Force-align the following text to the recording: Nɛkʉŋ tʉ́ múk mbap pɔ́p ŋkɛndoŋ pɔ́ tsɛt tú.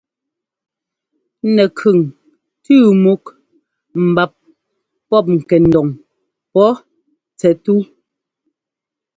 Nɛkʉŋ 1.55 1.97
tʉ́ 2.63 2.81
múk 3.03 3.23
mbap 4.09 4.31
pɔ́p 5.09 5.25
ŋkɛndoŋ 5.37 5.87
pɔ́ 6.51 6.69
tsɛt 7.37 7.55
tú. 7.63 7.73